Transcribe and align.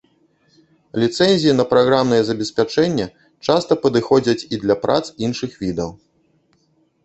Ліцэнзіі 1.03 1.53
на 1.57 1.65
праграмнае 1.73 2.19
забеспячэнне 2.31 3.07
часта 3.45 3.73
падыходзяць 3.87 4.39
і 4.41 4.55
для 4.67 4.75
прац 4.87 5.03
іншых 5.29 5.51
відаў. 5.65 5.89